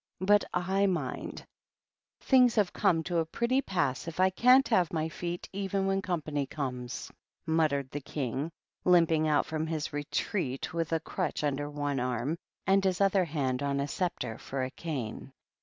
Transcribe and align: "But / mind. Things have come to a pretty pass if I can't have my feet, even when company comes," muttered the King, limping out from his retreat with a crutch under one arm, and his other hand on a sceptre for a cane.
"But 0.19 0.45
/ 0.57 0.67
mind. 0.89 1.45
Things 2.21 2.55
have 2.55 2.73
come 2.73 3.03
to 3.03 3.19
a 3.19 3.25
pretty 3.27 3.61
pass 3.61 4.07
if 4.07 4.19
I 4.19 4.31
can't 4.31 4.67
have 4.69 4.91
my 4.91 5.09
feet, 5.09 5.47
even 5.53 5.85
when 5.85 6.01
company 6.01 6.47
comes," 6.47 7.11
muttered 7.45 7.91
the 7.91 8.01
King, 8.01 8.51
limping 8.83 9.27
out 9.27 9.45
from 9.45 9.67
his 9.67 9.93
retreat 9.93 10.73
with 10.73 10.91
a 10.91 10.99
crutch 10.99 11.43
under 11.43 11.69
one 11.69 11.99
arm, 11.99 12.39
and 12.65 12.83
his 12.83 12.99
other 12.99 13.25
hand 13.25 13.61
on 13.61 13.79
a 13.79 13.87
sceptre 13.87 14.39
for 14.39 14.63
a 14.63 14.71
cane. 14.71 15.33